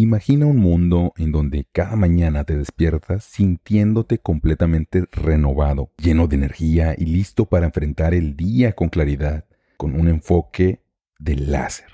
[0.00, 6.94] Imagina un mundo en donde cada mañana te despiertas sintiéndote completamente renovado, lleno de energía
[6.96, 10.84] y listo para enfrentar el día con claridad, con un enfoque
[11.18, 11.88] de láser.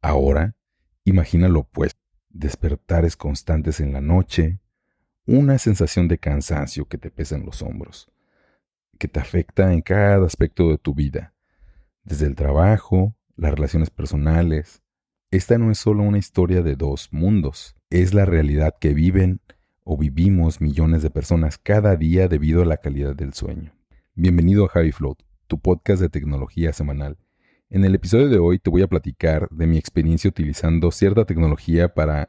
[0.00, 0.54] Ahora,
[1.02, 4.60] imagina lo opuesto, despertares constantes en la noche,
[5.26, 8.12] una sensación de cansancio que te pesa en los hombros,
[8.96, 11.34] que te afecta en cada aspecto de tu vida,
[12.04, 14.84] desde el trabajo, las relaciones personales,
[15.30, 19.40] esta no es solo una historia de dos mundos, es la realidad que viven
[19.84, 23.72] o vivimos millones de personas cada día debido a la calidad del sueño.
[24.14, 27.16] Bienvenido a Javi Float, tu podcast de tecnología semanal.
[27.68, 31.94] En el episodio de hoy te voy a platicar de mi experiencia utilizando cierta tecnología
[31.94, 32.28] para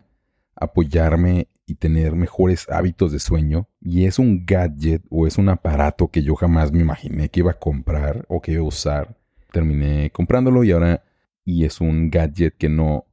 [0.55, 3.68] apoyarme y tener mejores hábitos de sueño.
[3.80, 7.49] Y es un gadget o es un aparato que yo jamás me imaginé que iba
[7.49, 9.18] a comprar o que iba a usar.
[9.52, 11.04] Terminé comprándolo y ahora
[11.52, 13.05] y es un gadget que no,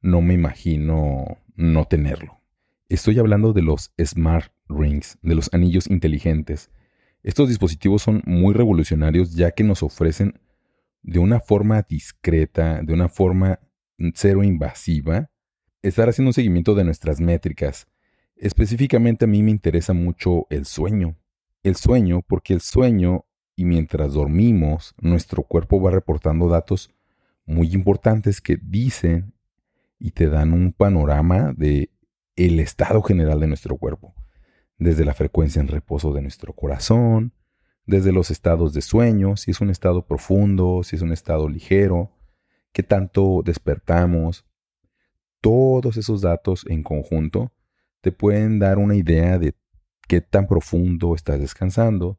[0.00, 2.40] no me imagino no tenerlo.
[2.88, 6.70] Estoy hablando de los Smart Rings, de los anillos inteligentes.
[7.24, 10.38] Estos dispositivos son muy revolucionarios ya que nos ofrecen
[11.02, 13.58] de una forma discreta, de una forma
[14.14, 15.30] cero invasiva,
[15.82, 17.88] estar haciendo un seguimiento de nuestras métricas.
[18.36, 21.16] Específicamente a mí me interesa mucho el sueño.
[21.64, 23.24] El sueño porque el sueño
[23.56, 26.90] y mientras dormimos, nuestro cuerpo va reportando datos
[27.44, 29.34] muy importantes que dicen
[29.98, 31.90] y te dan un panorama de
[32.36, 34.14] el estado general de nuestro cuerpo,
[34.78, 37.32] desde la frecuencia en reposo de nuestro corazón,
[37.86, 42.10] desde los estados de sueño, si es un estado profundo, si es un estado ligero,
[42.72, 44.46] qué tanto despertamos.
[45.40, 47.52] Todos esos datos en conjunto
[48.00, 49.54] te pueden dar una idea de
[50.08, 52.18] qué tan profundo estás descansando,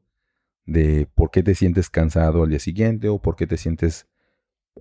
[0.65, 4.07] de por qué te sientes cansado al día siguiente o por qué te sientes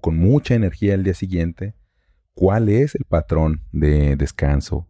[0.00, 1.74] con mucha energía el día siguiente,
[2.34, 4.88] cuál es el patrón de descanso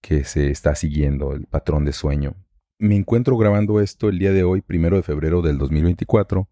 [0.00, 2.34] que se está siguiendo, el patrón de sueño.
[2.78, 6.48] Me encuentro grabando esto el día de hoy, primero de febrero del 2024,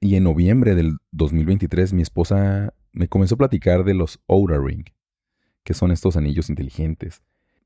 [0.00, 4.84] y en noviembre del 2023 mi esposa me comenzó a platicar de los Oura Ring,
[5.64, 7.22] que son estos anillos inteligentes.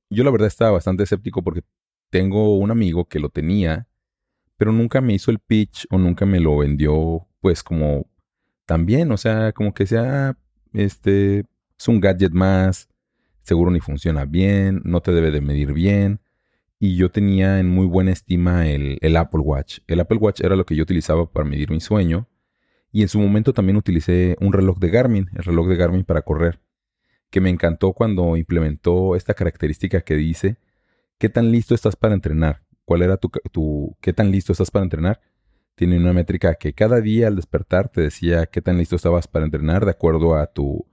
[0.08, 1.62] Yo la verdad estaba bastante escéptico porque
[2.10, 3.88] tengo un amigo que lo tenía,
[4.56, 8.06] pero nunca me hizo el pitch o nunca me lo vendió pues como
[8.66, 10.36] también, o sea, como que sea,
[10.72, 11.44] este,
[11.78, 12.88] es un gadget más,
[13.42, 16.20] seguro ni funciona bien, no te debe de medir bien.
[16.78, 19.78] Y yo tenía en muy buena estima el, el, Apple Watch.
[19.86, 22.28] El Apple Watch era lo que yo utilizaba para medir mi sueño.
[22.92, 26.22] Y en su momento también utilicé un reloj de Garmin, el reloj de Garmin para
[26.22, 26.60] correr,
[27.30, 30.58] que me encantó cuando implementó esta característica que dice,
[31.18, 32.62] ¿qué tan listo estás para entrenar?
[32.84, 35.20] ¿Cuál era tu, tu qué tan listo estás para entrenar?
[35.76, 39.44] Tiene una métrica que cada día al despertar te decía qué tan listo estabas para
[39.44, 40.86] entrenar de acuerdo a tu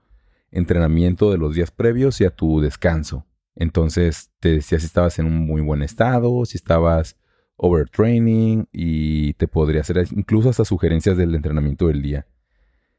[0.50, 3.26] entrenamiento de los días previos y a tu descanso.
[3.56, 7.16] Entonces te decía si estabas en un muy buen estado, si estabas
[7.56, 12.26] overtraining y te podría hacer incluso hasta sugerencias del entrenamiento del día.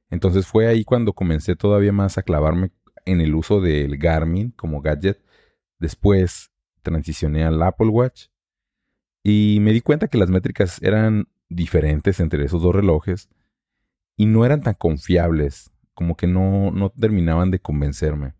[0.09, 2.71] Entonces fue ahí cuando comencé todavía más a clavarme
[3.05, 5.23] en el uso del Garmin como gadget.
[5.77, 8.27] Después transicioné al Apple Watch
[9.23, 13.29] y me di cuenta que las métricas eran diferentes entre esos dos relojes
[14.17, 18.33] y no eran tan confiables, como que no, no terminaban de convencerme.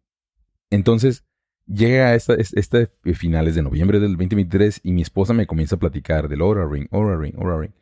[0.69, 1.25] Entonces,
[1.67, 5.79] llega a esta, este finales de noviembre del 2023 y mi esposa me comienza a
[5.79, 7.73] platicar del Aura Ring, Aura Ring, Aura Ring.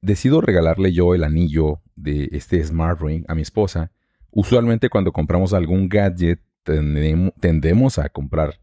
[0.00, 3.90] Decido regalarle yo el anillo de este Smart Ring a mi esposa.
[4.30, 8.60] Usualmente cuando compramos algún gadget tendemos a comprar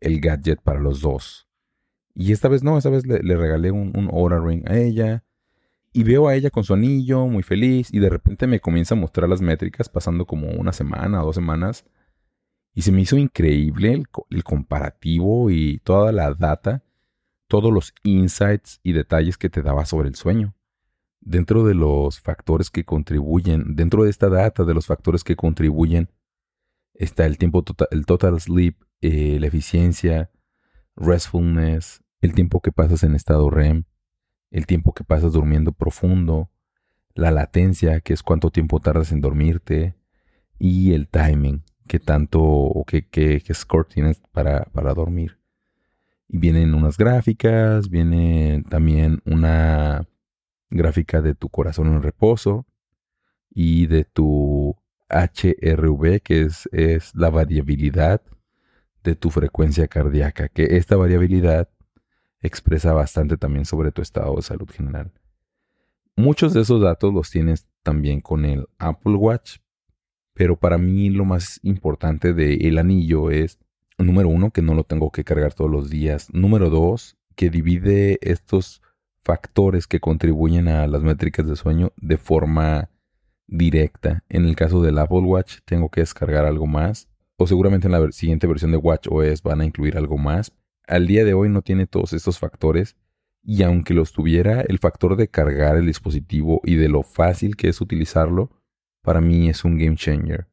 [0.00, 1.43] el gadget para los dos.
[2.14, 5.24] Y esta vez no, esta vez le, regalé un, un Aura Ring a ella.
[5.92, 8.98] Y veo a ella con su anillo, muy feliz, y de repente me comienza a
[8.98, 11.84] mostrar las métricas, pasando como una semana o dos semanas.
[12.74, 16.82] Y se me hizo increíble el, comparativo y toda la data,
[17.46, 20.56] todos los insights y detalles que te daba sobre el sueño.
[21.20, 26.10] Dentro de los factores que contribuyen, dentro de esta data de los factores que contribuyen,
[26.94, 30.30] está el tiempo total, el total sleep, eh, la eficiencia,
[30.96, 33.84] restfulness, el tiempo que pasas en estado REM,
[34.50, 36.50] el tiempo que pasas durmiendo profundo,
[37.14, 39.94] la latencia, que es cuánto tiempo tardas en dormirte,
[40.58, 45.38] y el timing, que tanto o qué, qué, score tienes para, para dormir.
[46.28, 50.08] Y vienen unas gráficas, viene también una
[50.70, 52.66] gráfica de tu corazón en reposo
[53.50, 54.76] y de tu
[55.10, 58.22] HRV, que es, es la variabilidad
[59.04, 61.68] de tu frecuencia cardíaca, que esta variabilidad
[62.44, 65.10] expresa bastante también sobre tu estado de salud general.
[66.16, 69.56] Muchos de esos datos los tienes también con el Apple Watch,
[70.32, 73.58] pero para mí lo más importante del el anillo es
[73.98, 76.28] Número uno, que no lo tengo que cargar todos los días.
[76.32, 78.82] Número dos, que divide estos
[79.22, 82.90] factores que contribuyen a las métricas de sueño de forma
[83.46, 84.24] directa.
[84.28, 87.08] En el caso del Apple Watch, tengo que descargar algo más.
[87.36, 90.52] O seguramente en la siguiente versión de Watch OS van a incluir algo más.
[90.86, 92.96] Al día de hoy no tiene todos estos factores.
[93.42, 97.68] Y aunque los tuviera, el factor de cargar el dispositivo y de lo fácil que
[97.68, 98.50] es utilizarlo,
[99.02, 100.48] para mí es un game changer.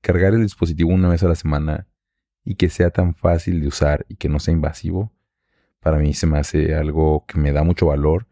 [0.00, 1.86] Cargar el dispositivo una vez a la semana
[2.42, 5.12] y que sea tan fácil de usar y que no sea invasivo,
[5.80, 8.26] para mí se me hace algo que me da mucho valor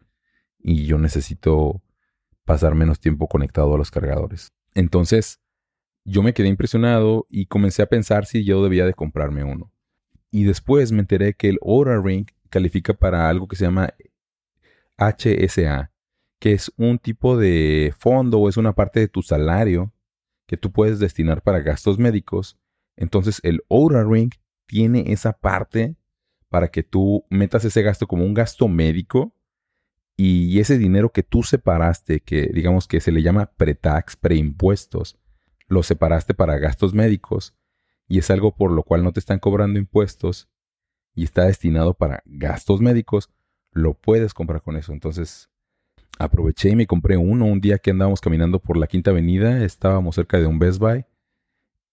[0.57, 1.83] y yo necesito
[2.45, 4.51] pasar menos tiempo conectado a los cargadores.
[4.73, 5.39] Entonces,
[6.03, 9.71] yo me quedé impresionado y comencé a pensar si yo debía de comprarme uno.
[10.31, 13.93] Y después me enteré que el Oura Ring califica para algo que se llama
[14.97, 15.91] HSA,
[16.39, 19.93] que es un tipo de fondo o es una parte de tu salario
[20.45, 22.57] que tú puedes destinar para gastos médicos.
[22.95, 24.31] Entonces el Oura Ring
[24.65, 25.95] tiene esa parte
[26.49, 29.33] para que tú metas ese gasto como un gasto médico
[30.15, 35.17] y ese dinero que tú separaste, que digamos que se le llama pre-tax, preimpuestos,
[35.67, 37.55] lo separaste para gastos médicos
[38.09, 40.49] y es algo por lo cual no te están cobrando impuestos
[41.15, 43.29] y está destinado para gastos médicos,
[43.71, 44.91] lo puedes comprar con eso.
[44.91, 45.49] Entonces,
[46.17, 50.15] aproveché y me compré uno un día que andábamos caminando por la Quinta Avenida, estábamos
[50.15, 51.05] cerca de un Best Buy,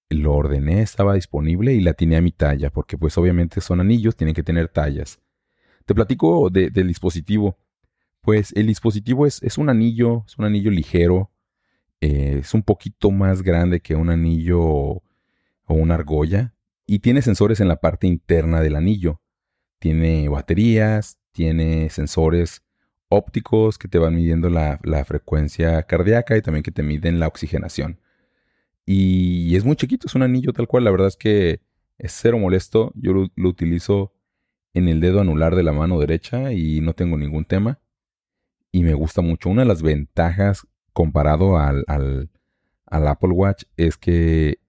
[0.09, 4.17] lo ordené, estaba disponible y la tenía a mi talla, porque pues obviamente son anillos,
[4.17, 5.21] tienen que tener tallas.
[5.85, 7.59] Te platico del dispositivo.
[8.23, 11.31] Pues el dispositivo es, es, un anillo, es un anillo ligero,
[12.01, 15.03] eh, es un poquito más grande que un anillo
[15.67, 16.55] o una argolla
[16.87, 19.21] y tiene sensores en la parte interna del anillo.
[19.79, 22.63] Tiene baterías, tiene sensores
[23.09, 28.01] ópticos que te van midiendo la, frecuencia cardíaca y también que te miden la oxigenación.
[28.85, 30.85] Y es muy chiquito, es un anillo tal cual.
[30.85, 31.61] La verdad es que
[31.99, 32.93] es cero molesto.
[32.95, 34.13] Yo lo, utilizo
[34.75, 37.81] en el dedo anular de la mano derecha y no tengo ningún tema.
[38.71, 39.49] Y me gusta mucho.
[39.49, 42.31] Una de las ventajas comparado al, al,
[42.87, 44.61] al Apple Watch es que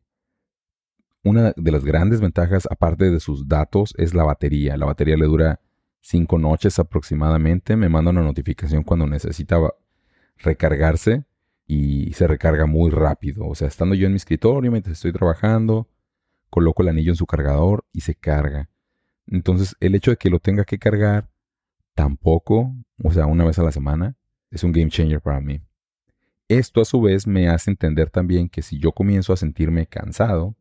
[1.23, 4.77] una de las grandes ventajas, aparte de sus datos, es la batería.
[4.77, 5.59] La batería le dura
[6.01, 7.75] cinco noches aproximadamente.
[7.75, 9.57] Me manda una notificación cuando necesita
[10.37, 11.25] recargarse
[11.65, 13.47] y se recarga muy rápido.
[13.47, 15.87] O sea, estando yo en mi escritorio mientras estoy trabajando,
[16.49, 18.69] coloco el anillo en su cargador y se carga.
[19.27, 21.29] Entonces, el hecho de que lo tenga que cargar
[21.93, 22.73] tampoco,
[23.03, 24.15] o sea, una vez a la semana,
[24.49, 25.61] es un game changer para mí.
[26.47, 30.55] Esto a su vez me hace entender también que si yo comienzo a sentirme cansado,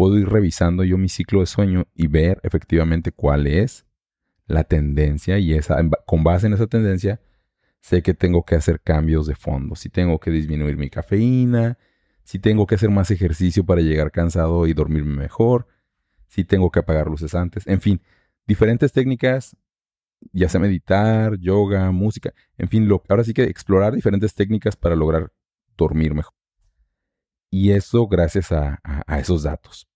[0.00, 3.84] puedo ir revisando yo mi ciclo de sueño y ver efectivamente cuál es
[4.46, 5.76] la tendencia y esa,
[6.06, 7.20] con base en esa tendencia,
[7.82, 9.76] sé que tengo que hacer cambios de fondo.
[9.76, 11.76] Si tengo que disminuir mi cafeína,
[12.24, 15.66] si tengo que hacer más ejercicio para llegar cansado y dormirme mejor,
[16.28, 18.00] si tengo que apagar luces antes, en fin,
[18.46, 19.54] diferentes técnicas,
[20.32, 24.96] ya sea meditar, yoga, música, en fin, lo, ahora sí que explorar diferentes técnicas para
[24.96, 25.30] lograr
[25.76, 26.32] dormir mejor.
[27.50, 28.80] Y eso gracias a,
[29.18, 29.89] esos datos.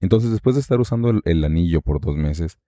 [0.00, 2.58] Entonces, después de estar usando el anillo por dos meses,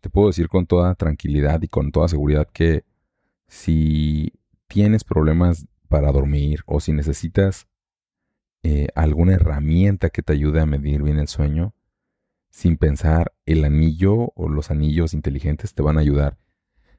[0.00, 2.84] te puedo decir con toda tranquilidad y con toda seguridad que
[3.46, 4.32] si
[4.66, 7.68] tienes problemas para dormir o si necesitas
[8.62, 11.74] eh, alguna herramienta que te ayude a medir bien el sueño,
[12.50, 16.36] sin pensar, el anillo o los anillos inteligentes te van a ayudar.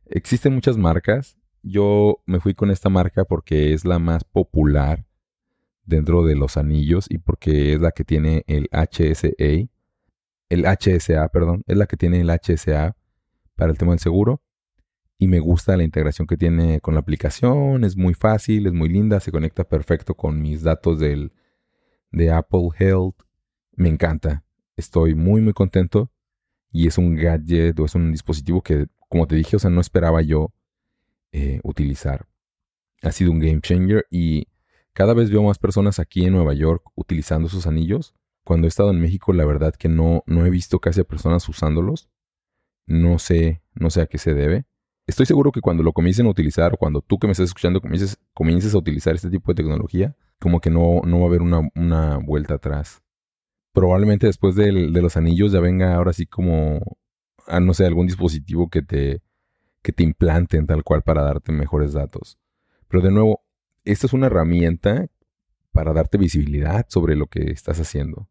[0.05, 1.38] Existen muchas marcas.
[1.62, 5.05] Yo me fui con esta marca porque es la más popular
[5.86, 9.70] dentro de los anillos y porque es la que tiene el HSA,
[10.50, 12.96] el HSA, perdón, es la que tiene el HSA
[13.56, 14.42] para el tema del seguro.
[15.18, 18.89] Y me gusta la integración que tiene con la aplicación, es muy fácil, es muy
[18.89, 21.32] linda, se conecta perfecto con mis datos del,
[22.12, 23.15] de Apple Health.
[23.77, 24.44] Me encanta,
[24.75, 26.12] estoy muy muy contento
[26.72, 29.80] y es un gadget o es un dispositivo que, como te dije, o sea, no
[29.80, 30.54] esperaba yo
[31.32, 32.27] eh, utilizar.
[33.01, 34.48] Ha sido un game changer y
[34.96, 38.92] cada vez veo más personas aquí en Nueva York utilizando sus anillos cuando he estado
[38.92, 42.10] en México, la verdad que no, no he visto casi a personas usándolos.
[42.86, 44.68] No sé, no sé a qué se debe.
[45.08, 48.20] Estoy seguro que cuando lo comiencen a utilizar, cuando tú que me estás escuchando comiences,
[48.36, 51.68] comiences a utilizar este tipo de tecnología, como que no, no va a haber una,
[51.74, 53.02] una vuelta atrás.
[53.74, 56.80] Probablemente después de los anillos ya venga ahora sí como,
[57.48, 59.24] a, no sé, algún dispositivo que te,
[59.82, 62.38] que te implanten tal cual para darte mejores datos.
[62.88, 63.45] Pero de nuevo,
[63.86, 65.08] esta es una herramienta
[65.72, 68.27] para darte visibilidad sobre lo que estás haciendo.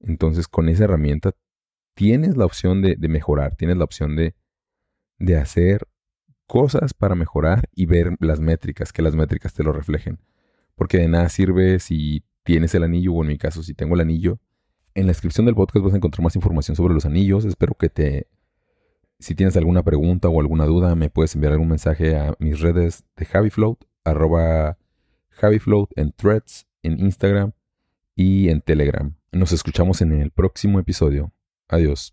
[0.00, 1.32] Entonces, con esa herramienta
[1.94, 4.34] tienes la opción de, mejorar, tienes la opción de,
[5.36, 5.86] hacer
[6.46, 10.18] cosas para mejorar y ver las métricas, que las métricas te lo reflejen.
[10.74, 14.00] Porque de nada sirve si tienes el anillo, o en mi caso, si tengo el
[14.00, 14.40] anillo.
[14.94, 17.44] En la descripción del podcast vas a encontrar más información sobre los anillos.
[17.44, 18.28] Espero que te.
[19.18, 23.04] Si tienes alguna pregunta o alguna duda, me puedes enviar algún mensaje a mis redes
[23.16, 24.78] de HappyFloat arroba
[25.30, 27.52] javifloat en threads, en Instagram
[28.14, 29.14] y en Telegram.
[29.32, 31.32] Nos escuchamos en el próximo episodio.
[31.68, 32.08] Adiós.